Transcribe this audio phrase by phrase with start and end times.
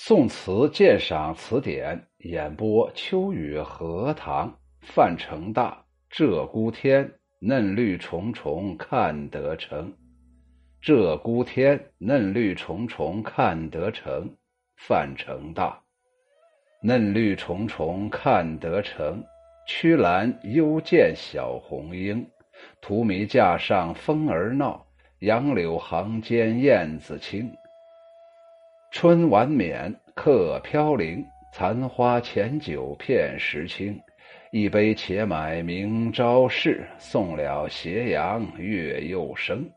[0.00, 5.84] 宋词鉴赏词典演播：秋雨荷塘，范成大。
[6.12, 9.92] 鹧鸪天，嫩绿重重看得成。
[10.80, 14.36] 鹧鸪天，嫩绿重重看得成。
[14.76, 15.82] 范成大。
[16.80, 19.24] 嫩绿重重看得成。
[19.66, 22.24] 曲栏幽见小红英。
[22.80, 24.86] 荼蘼架上风儿闹，
[25.18, 27.52] 杨柳行间燕子清。
[28.90, 31.22] 春晚冕客飘零，
[31.52, 34.00] 残花前酒片时清。
[34.50, 39.68] 一杯且买明朝事，送了斜阳月又升。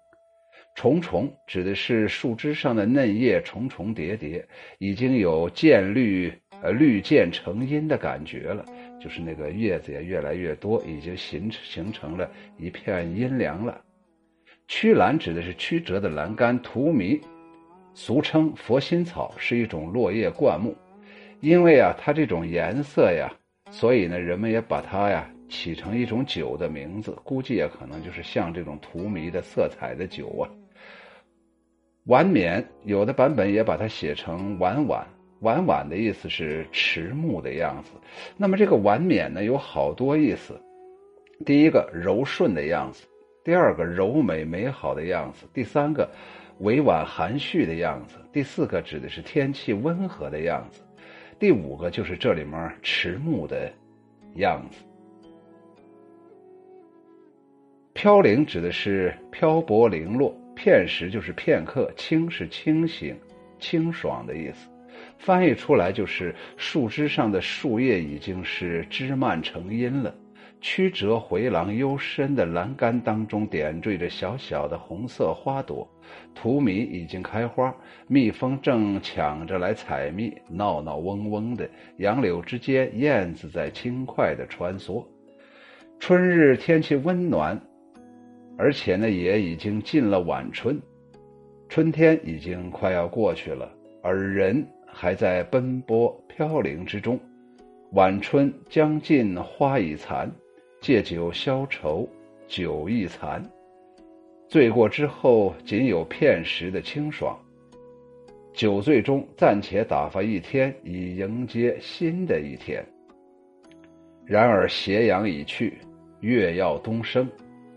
[0.73, 4.43] 重重指的是树枝上的嫩叶重重叠叠，
[4.79, 8.63] 已经有渐绿呃绿渐成荫的感觉了，
[8.99, 13.81] 就是那个叶子也越来越多，已经形形成了一片阴凉了。
[14.69, 17.21] 曲栏指的是曲折的栏杆，荼蘼。
[17.93, 20.73] 俗称佛心草是一种落叶灌木，
[21.41, 23.31] 因为啊它这种颜色呀，
[23.69, 30.49] 所以呢人们也把它呀起成一种酒的名字，估计也可能就是像这种荼蘼的色彩的酒啊。
[32.05, 35.05] 晚冕有的版本也把它写成晚晚，
[35.41, 37.91] 晚晚的意思是迟暮的样子。
[38.37, 40.59] 那么这个晚冕呢有好多意思，
[41.45, 43.05] 第一个柔顺的样子，
[43.43, 46.09] 第二个柔美美好的样子，第三个。
[46.61, 48.17] 委婉含蓄的样子。
[48.31, 50.81] 第四个指的是天气温和的样子，
[51.37, 53.71] 第五个就是这里面迟暮的
[54.35, 54.83] 样子。
[57.93, 63.15] 飘零指的是漂泊零落，片时就是片刻，清是清醒、
[63.59, 64.69] 清爽的意思。
[65.17, 70.15] 翻译出来就是树枝上的树叶已经是枝蔓成荫了。
[70.61, 75.89] 曲折回廊幽深的栏杆当中，点缀着小小的红色花朵。
[76.35, 77.75] 荼蘼已经开花，
[78.07, 81.67] 蜜蜂正抢着来采蜜，闹闹嗡嗡的。
[81.97, 85.03] 杨柳之间，燕子在轻快的穿梭。
[85.99, 87.59] 春日天气温暖，
[88.55, 90.79] 而且呢，也已经进了晚春，
[91.69, 93.67] 春天已经快要过去了，
[94.03, 97.19] 而人还在奔波飘零之中。
[97.93, 100.31] 晚春将近，花已残。
[100.81, 102.09] 借酒消愁，
[102.47, 103.39] 酒亦残。
[104.47, 107.37] 醉过之后，仅有片时的清爽。
[108.51, 112.83] 酒醉中暂且打发一天，以迎接新的一天。
[114.25, 115.77] 然而斜阳已去，
[116.19, 117.29] 月要东升，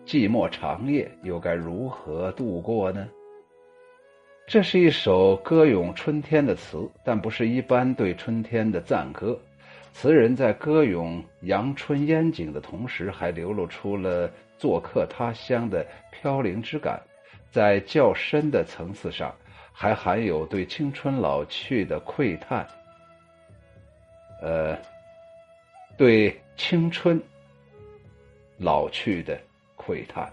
[0.07, 3.07] 寂寞长夜又该如何度过呢？
[4.47, 9.39] 这是一首歌咏春天的词，但不是一般对春天的赞歌。
[9.95, 14.29] 词人在歌咏阳春烟景的同时，还流露出了
[14.59, 17.01] 做客他乡的飘零之感，
[17.53, 19.33] 在较深的层次上，
[19.73, 22.67] 还含有对青春老去的喟叹。
[24.43, 24.77] 呃，
[25.97, 27.19] 对青春
[28.59, 29.41] 老去的
[29.77, 30.31] 喟叹。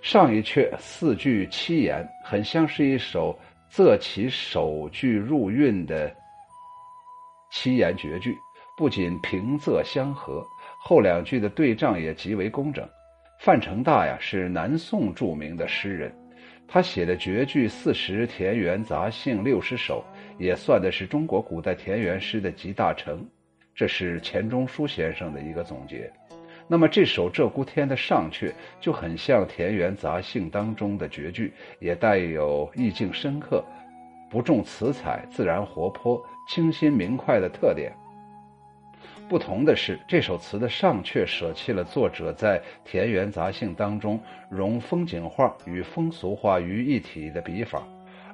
[0.00, 3.36] 上一阙四句七言，很像是一首
[3.70, 6.14] 仄其首句入韵的。
[7.52, 8.36] 七言绝句
[8.78, 10.42] 不仅平仄相合，
[10.78, 12.88] 后两句的对仗也极为工整。
[13.38, 16.10] 范成大呀是南宋著名的诗人，
[16.66, 20.02] 他写的绝句四十、田园杂兴六十首，
[20.38, 23.22] 也算的是中国古代田园诗的集大成。
[23.74, 26.10] 这是钱钟书先生的一个总结。
[26.66, 33.62] 那么这首《鹧鸪天》的上阙就很像田园杂兴当中的绝句，也带有意境深刻。
[34.30, 37.92] 不重词采，自然活泼、清新明快的特点。
[39.28, 44.20] 不同的是，这首词的上阙舍弃了作者在田园杂兴当中
[44.50, 47.82] 融风景画与风俗画于一体的笔法，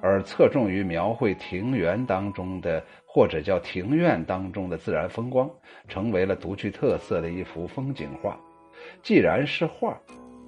[0.00, 5.48] 而侧重于描绘庭园当中的或者叫庭院当中的自然风光，
[5.86, 8.36] 成为了独具特色的一幅风景画。
[9.02, 9.96] 既然是画，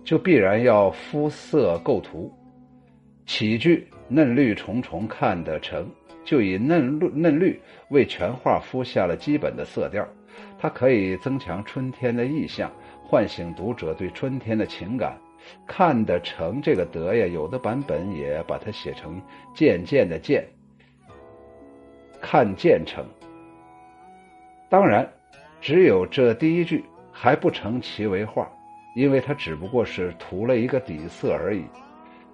[0.03, 2.32] 就必然要肤色构图。
[3.26, 5.88] 起句嫩绿重重看得成，
[6.25, 10.06] 就以嫩绿嫩绿为全画敷下了基本的色调。
[10.58, 12.70] 它可以增强春天的意象，
[13.02, 15.19] 唤醒读者对春天的情感。
[15.67, 19.20] 看得成这个得呀，有的版本也把它写成
[19.55, 20.46] 渐渐的渐，
[22.20, 23.05] 看渐成。
[24.69, 25.11] 当然，
[25.62, 28.46] 只有这第一句还不成其为画，
[28.94, 31.64] 因为它只不过是涂了一个底色而已。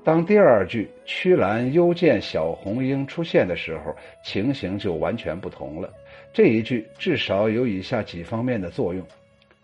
[0.06, 3.92] 当第二句“曲栏幽见小红英”出现的时候，
[4.22, 5.92] 情形就完全不同了。
[6.32, 9.04] 这一句至少有以下几方面的作用：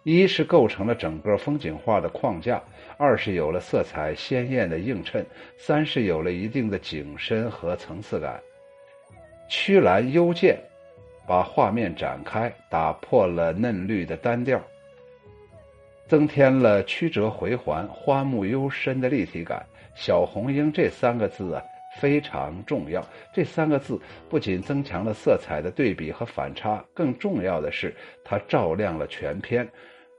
[0.03, 2.61] 一是构成了整个风景画的框架；
[2.97, 5.23] 二是有了色彩鲜艳的映衬；
[5.59, 8.41] 三是有了一定的景深和层次感。
[9.49, 10.59] 曲栏幽涧，
[11.25, 14.61] 把画面展开，打破了嫩绿的单调，
[16.07, 19.65] 增添了曲折回环、花木幽深的立体感。
[19.95, 21.63] 小红英这三个字啊。
[21.99, 23.07] 非常重要。
[23.35, 24.01] 这三个字
[24.31, 27.95] 不仅增强了色彩的对比和反差，更重要的是，
[28.25, 29.71] 它照亮了全篇，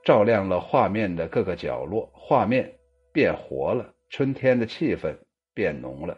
[0.05, 2.71] 照亮了画面的各个角落，画面
[3.11, 5.17] 变活了，春天的气氛
[5.55, 6.15] 变浓了，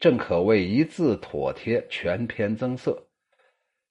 [0.00, 3.00] 正可谓一字妥帖，全篇增色。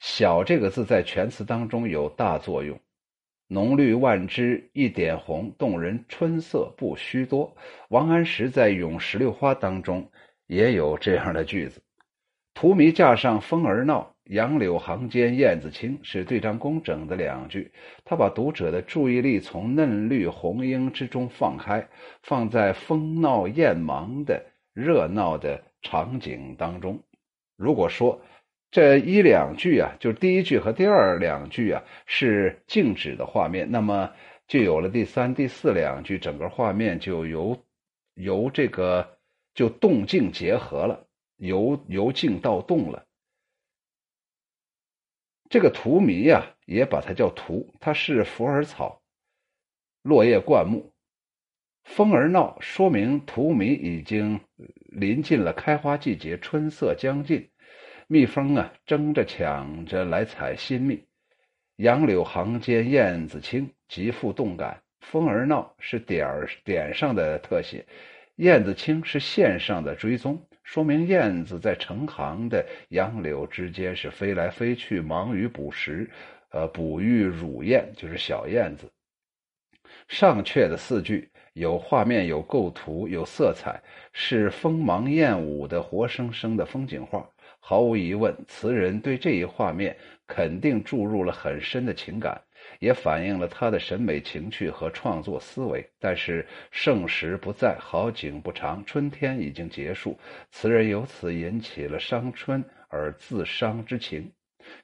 [0.02, 2.78] 小这个字在全词当中有大作用。
[3.48, 7.56] 浓绿万枝一点红，动人春色不须多。
[7.90, 10.10] 王安石在《咏石榴花》当中
[10.48, 11.80] 也有这样的句子
[12.56, 17.72] ：“荼蘼架上风儿闹，杨柳行间燕子清。”是对仗工整的两句。
[18.04, 21.88] 他把读者的注意力从嫩绿红樱之中放开，
[22.24, 24.44] 放在风闹燕忙的
[24.74, 27.00] 热闹的场景当中。
[27.56, 28.20] 如果说，
[28.72, 34.12] 这一两句啊，就是第一句和第二两句啊，是静止的画面，那么
[34.48, 37.58] 就有了第三、第四两句，整个画面就由
[38.16, 39.18] 由这个
[39.54, 41.08] 就动静结合了，
[41.38, 43.06] 由由静到动了。
[45.50, 49.02] 这个荼蘼呀，也把它叫荼，它是虎耳草，
[50.02, 50.92] 落叶灌木，
[51.86, 54.42] 风儿闹，说明荼蘼已经
[54.88, 57.50] 临近了开花季节，春色将近。
[58.08, 61.04] 蜜蜂啊，争着抢着来采新蜜。
[61.78, 64.80] 杨柳行间燕子清，极富动感。
[65.02, 67.86] 风儿闹是点儿点上的特写，
[68.36, 76.10] 燕子清是线上的追踪，说明燕子在成行的杨柳之间是飞来飞去，忙于捕食，
[76.50, 78.92] 呃，哺育乳燕，就是小燕子。
[80.08, 83.82] 上阙的四句有画面，有构图，有色彩，
[84.14, 87.28] 是锋芒燕舞的活生生的风景画。
[87.68, 89.98] 毫无疑问，词人对这一画面
[90.28, 92.40] 肯定注入了很深的情感，
[92.78, 95.84] 也反映了他的审美情趣和创作思维。
[96.00, 100.16] 但是盛时不在，好景不长，春天已经结束，
[100.52, 104.32] 词人由此引起了伤春而自伤之情。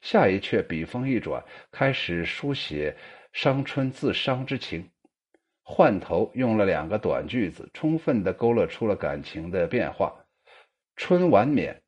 [0.01, 2.95] 下一阙笔锋一转，开始书写
[3.31, 4.89] 伤春自伤之情，
[5.61, 10.11] 换头用了两个短句子，充分的勾勒出了感情的变化。
[10.95, 11.79] 春晚冕。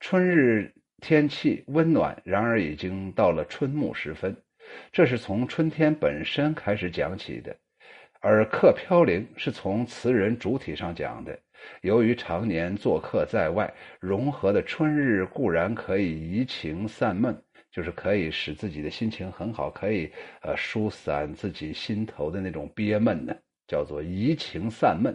[0.00, 4.36] 春日天气温暖，然而已经到了春暮时分。
[4.92, 7.56] 这是从春天本身开始讲起的，
[8.20, 11.38] 而客飘零是从词人主体上讲的。
[11.82, 17.36] 由于常年做客在外，融合的春日固然可以怡情散闷，
[17.72, 20.10] 就是可以使自己的心情很好，可以
[20.42, 23.34] 呃疏散自己心头的那种憋闷呢，
[23.66, 25.14] 叫做怡情散闷。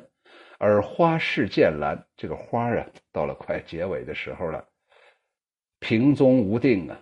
[0.60, 4.66] 而花事渐阑，这个花啊，到了快结尾的时候了。
[5.84, 6.98] 平踪无定啊，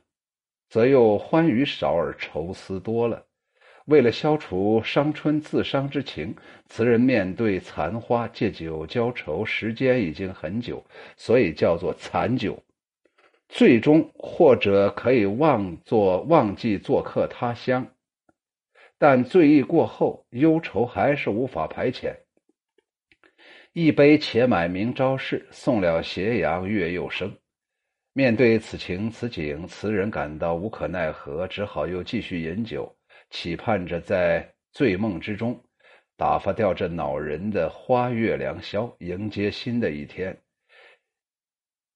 [0.68, 3.24] 则又欢愉少而愁思多了。
[3.86, 6.36] 为了消除伤春自伤之情，
[6.66, 10.84] 词人面对残花借酒浇愁，时间已经很久，
[11.16, 12.58] 所以叫做残酒。
[13.50, 17.86] 最终或者可以忘作忘记做客他乡，
[18.98, 22.16] 但醉意过后，忧愁还是无法排遣。
[23.74, 27.32] 一杯且买明朝事，送了斜阳月又生。
[28.14, 32.94] 面对此情此景，词人感到无可奈何，只好又继续饮酒，
[33.30, 35.58] 期盼着在醉梦之中
[36.18, 40.38] 打发掉这恼人的花月良宵，迎接新的一天，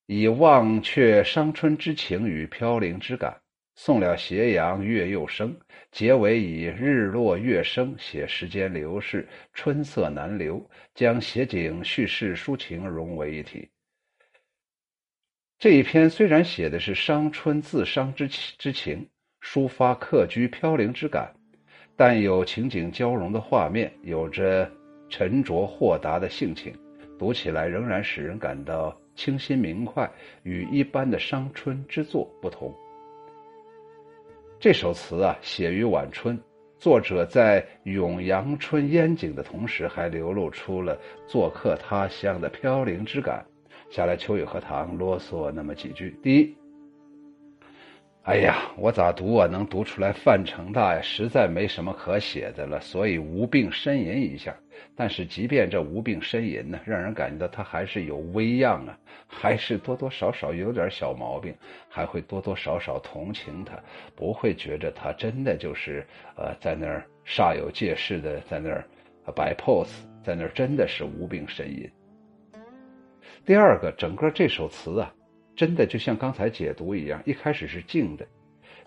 [0.06, 3.38] 以忘却伤春之情与飘零之感。
[3.76, 5.54] 送了斜阳月又生，
[5.92, 13.70] 结尾以日落月升写时间流逝，春色难留，将写景、叙事、抒情融为一体。
[15.66, 19.04] 这一篇虽然写的是伤春自伤之之情，
[19.42, 21.34] 抒发客居飘零之感，
[21.96, 24.72] 但有情景交融的画面，有着
[25.10, 26.72] 沉着豁达的性情，
[27.18, 30.08] 读起来仍然使人感到清新明快，
[30.44, 32.72] 与一般的伤春之作不同。
[34.60, 36.40] 这首词啊，写于晚春，
[36.78, 40.96] 作者在咏阳春烟景的同时，还流露出了
[41.26, 43.44] 做客他乡的飘零之感。
[43.90, 46.18] 下来，秋雨荷塘啰嗦那么几句。
[46.22, 46.58] 第一，
[48.24, 49.48] 哎呀，我咋读啊？
[49.48, 51.02] 能读出来范成大呀？
[51.02, 54.54] 实在没什么可写的了，所以无病呻吟一下。
[54.96, 61.54] 但是，即便这无病呻吟呢，让人感觉到他还是有微恙啊，还是多多少少有点小毛病，
[61.88, 63.80] 还会多多少少同情他，
[64.16, 68.84] 不会觉着他真的就是呃在那儿煞有介事的在那儿
[69.34, 71.90] 摆 pose，在那儿真的是无病呻吟。
[73.46, 75.14] 第二个，整个这首词啊，
[75.56, 78.26] 真的就像刚才解读一样，一开始是静的，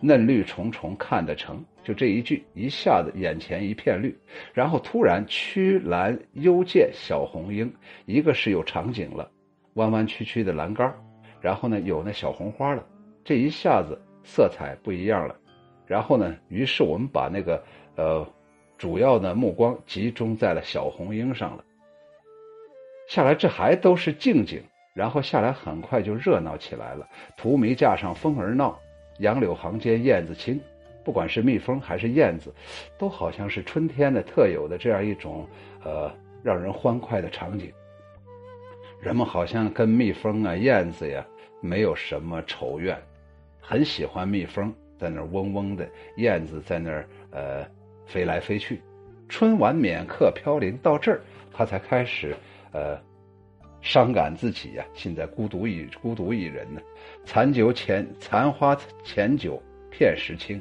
[0.01, 4.19] 嫩绿重重看得成，就这一句，一下子眼前一片绿，
[4.53, 7.73] 然后突然曲栏幽见小红英，
[8.05, 9.31] 一个是有场景了，
[9.75, 10.93] 弯弯曲曲的栏杆，
[11.41, 12.85] 然后呢有那小红花了，
[13.23, 15.37] 这一下子色彩不一样了，
[15.87, 17.63] 然后呢，于是我们把那个
[17.95, 18.27] 呃
[18.77, 21.65] 主要的目光集中在了小红英上了。
[23.09, 24.63] 下来，这还都是静静，
[24.95, 27.09] 然后下来很快就热闹起来了。
[27.39, 28.79] 荼蘼架上风儿闹，
[29.19, 30.61] 杨柳行间燕子清。
[31.03, 32.55] 不管是蜜蜂还是燕子，
[32.99, 35.49] 都好像是春天的特有的这样一种
[35.83, 36.13] 呃
[36.43, 37.73] 让人欢快的场景。
[39.01, 41.25] 人们好像跟蜜蜂啊、燕子呀
[41.63, 42.95] 没有什么仇怨，
[43.59, 47.67] 很喜欢蜜蜂在那儿嗡嗡的，燕子在那儿呃
[48.05, 48.83] 飞来飞去。
[49.31, 51.23] 春晚免客飘零，到这儿
[51.55, 52.37] 他才开始。
[52.73, 52.99] 呃，
[53.81, 56.81] 伤感自己呀，现在孤独一孤独一人呢。
[57.25, 60.61] 残酒浅，残花浅酒片时清。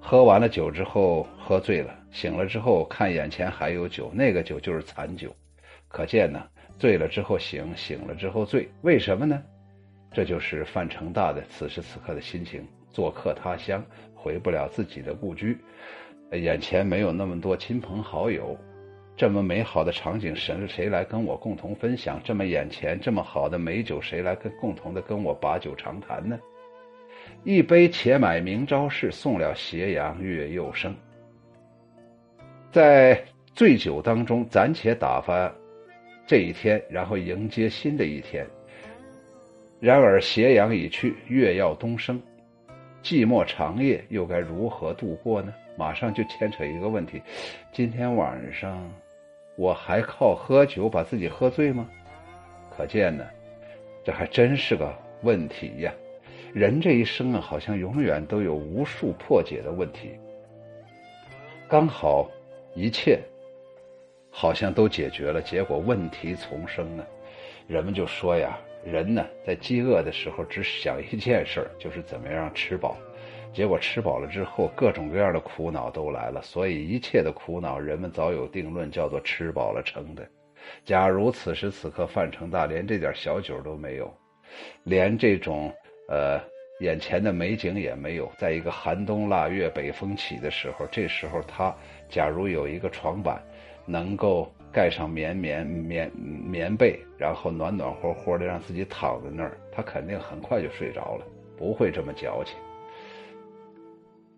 [0.00, 5.34] 喝完了酒之后，喝醉了，醒了之后看眼前还有酒，那个酒就是残酒。
[5.88, 6.42] 可见呢，
[6.78, 9.40] 醉了之后醒，醒了之后醉，为什么呢？
[10.12, 12.66] 这就是范成大的此时此刻的心情。
[12.90, 13.82] 做客他乡，
[14.14, 15.56] 回不了自己的故居，
[16.32, 18.58] 眼前没有那么多亲朋好友。
[19.14, 22.20] 这么美好的场景，谁谁来跟我共同分享？
[22.24, 26.40] 这么眼前这么好的美酒，谁来跟共同的跟我把酒长谈呢？
[27.44, 30.94] 一杯且买明朝事，送了斜阳月又生。
[32.72, 33.22] 在
[33.54, 35.52] 醉酒当中，暂且打发
[36.26, 38.46] 这一天，然后迎接新的一天。
[39.78, 42.20] 然而斜阳已去，月要东升，
[43.02, 45.52] 寂寞长夜又该如何度过呢？
[45.76, 47.20] 马上就牵扯一个问题：
[47.72, 48.90] 今天晚上。
[49.56, 51.88] 我还靠喝酒把自己喝醉吗？
[52.74, 53.24] 可见呢，
[54.02, 54.92] 这还真是个
[55.22, 55.92] 问题呀。
[56.54, 60.18] 人这一生啊，好像永远都有无数破解的问题。
[61.68, 62.30] 刚好
[62.74, 63.20] 一切
[64.30, 67.04] 好像都解决了，结果问题丛生呢。
[67.66, 72.96] 人们就说呀，人呢在饥饿的时候只想一件事儿，就是怎么样吃饱。
[73.52, 76.40] 结果吃饱了之后，各种各样的苦恼都来了。
[76.42, 80.26] 所以一切的苦恼，人们早有定论，叫做吃饱了撑的。
[80.84, 84.12] 假如此时此刻范成大连这点小酒都没有，
[84.84, 85.72] 连这种
[86.08, 86.40] 呃
[86.80, 91.74] 眼前的美景也没有，在一个寒冬腊月、北风起的时候，这时候他
[92.08, 93.42] 假如有一个床板，
[93.84, 101.26] 能够盖上棉棉棉棉被，然后暖暖和和的让自己躺在那儿，他肯定很快就睡着了，
[101.58, 102.56] 不会这么矫情。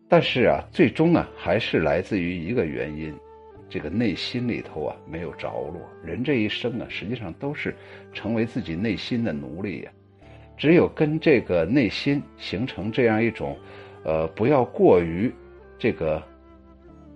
[0.09, 3.13] 但是啊，最终啊，还是来自于一个原因，
[3.69, 5.81] 这个内心里头啊没有着落。
[6.05, 7.75] 人这一生啊，实际上都是
[8.13, 9.91] 成为自己内心的奴隶呀。
[10.57, 13.57] 只有跟这个内心形成这样一种，
[14.05, 15.33] 呃，不要过于
[15.79, 16.23] 这个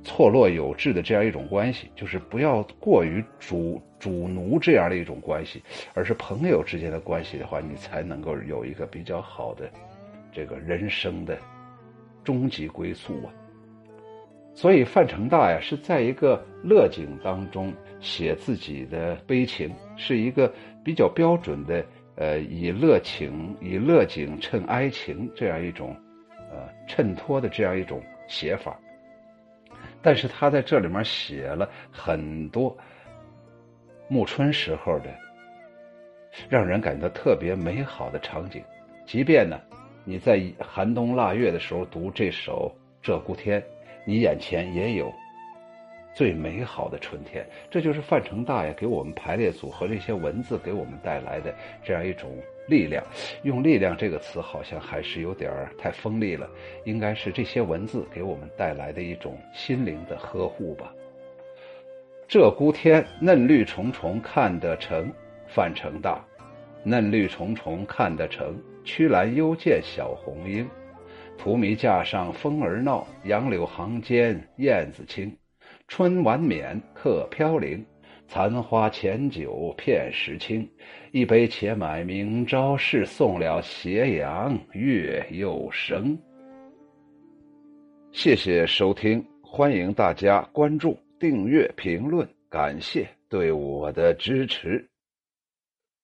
[0.02, 5.62] 错落有致的这样一种关系，就是不要过于主主奴这样的一种关系，
[5.95, 9.71] 而是朋友之间的关系的话，你才能够有一个比较好的
[10.33, 11.38] 这个人生的。
[12.28, 13.32] 终极归宿啊！
[14.52, 20.52] 所以范成大呀是在一个乐景当中写自己的悲情，是一个
[20.85, 21.82] 比较标准的
[22.16, 25.97] 呃以乐情以乐景衬哀情这样一种
[26.50, 28.78] 呃衬托的这样一种写法。
[30.02, 32.76] 但是他在这里面写了很多
[34.06, 35.06] 暮春时候的
[36.47, 38.62] 让人感到特别美好的场景，
[39.06, 39.58] 即便呢。
[40.08, 42.74] 你在寒冬腊月的时候读这首
[43.06, 43.60] 《鹧鸪天》，
[44.06, 45.12] 你眼前也有
[46.14, 47.46] 最美好的春天。
[47.70, 52.30] 这就是范成大爷给我们排列组合这些文字给我们带来的这样一种
[52.68, 53.04] 力量。
[53.42, 56.48] 用“力量”这个词好像还是有点太锋利了，
[56.84, 60.90] 应该是这些文字给我们带来的一种心灵的呵护吧。
[62.30, 65.12] 鹧鸪天，嫩绿重重看得成，
[65.46, 66.24] 范成大。
[66.82, 68.56] 嫩绿重重看得成，
[68.88, 70.66] 曲栏幽见小红英。
[71.37, 75.30] 荼蘼架上风儿闹，杨柳行间燕子清。
[75.87, 77.85] 春晚免客飘零，
[78.26, 80.66] 残花浅酒片时清。
[81.12, 86.18] 一杯且买明朝事，送了斜阳月又生。
[88.11, 94.88] 谢谢收听，欢迎大家关注、订阅、评论，感谢对我的支持。